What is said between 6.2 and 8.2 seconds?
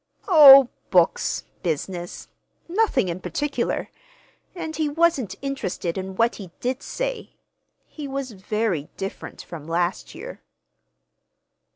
he did say. He